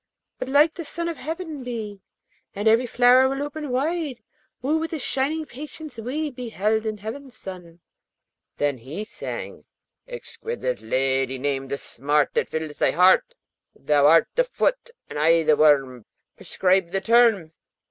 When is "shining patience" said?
4.97-5.99